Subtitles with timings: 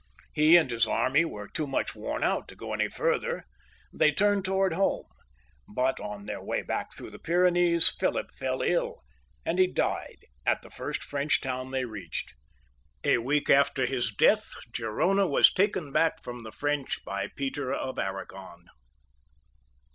[0.33, 3.45] He and his army were too much worn out to go any farther;
[3.93, 5.05] they turned towards home,
[5.67, 9.03] but on their way back through the Pyrenees PhiKp fell ill,
[9.45, 12.33] and he died at the first French town they reached.
[13.03, 17.99] A week after his death Gerona was taken back from the French by Peter of
[17.99, 18.65] Arragon.